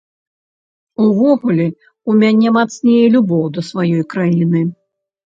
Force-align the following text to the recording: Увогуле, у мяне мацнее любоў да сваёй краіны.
Увогуле, 1.07 1.67
у 2.11 2.15
мяне 2.23 2.53
мацнее 2.55 3.03
любоў 3.17 3.43
да 3.57 3.61
сваёй 3.69 4.01
краіны. 4.15 4.63